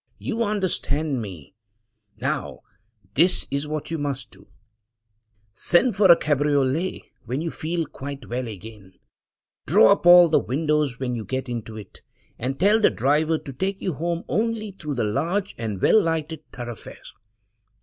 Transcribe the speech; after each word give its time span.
you 0.17 0.41
understand 0.41 1.21
me! 1.21 1.53
Now, 2.19 2.61
this 3.13 3.45
is 3.51 3.67
what 3.67 3.91
you 3.91 3.99
must 3.99 4.31
do— 4.31 4.47
send 5.53 5.95
for 5.95 6.11
a 6.11 6.17
cabriolet 6.17 7.03
when 7.25 7.39
you 7.39 7.51
feel 7.51 7.85
quite 7.85 8.27
well 8.27 8.47
again— 8.47 8.93
draw 9.67 9.91
up 9.91 10.07
all 10.07 10.27
the 10.27 10.39
windows 10.39 10.99
when 10.99 11.13
you 11.13 11.23
get 11.23 11.47
into 11.47 11.77
it— 11.77 12.01
and 12.39 12.59
tell 12.59 12.79
the 12.79 12.89
driver 12.89 13.37
to 13.37 13.53
take 13.53 13.79
you 13.79 13.93
home 13.93 14.23
only 14.27 14.71
through 14.71 14.95
the 14.95 15.03
large 15.03 15.53
and 15.59 15.79
well 15.83 16.01
lighted 16.01 16.51
thoroughfares. 16.51 17.13